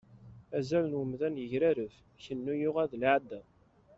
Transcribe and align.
Azal 0.57 0.85
n 0.91 0.93
umdan 1.01 1.35
yegrareb, 1.41 1.93
Kennu 2.23 2.53
yuɣal 2.61 2.87
d 2.91 2.93
lεada. 3.01 3.41